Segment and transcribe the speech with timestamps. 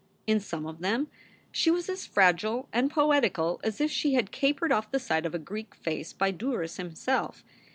[0.25, 1.09] In some of them
[1.51, 5.35] she was as fragile and poetical as if she had capered off the side of
[5.35, 7.43] a Greek vase by Douris himself.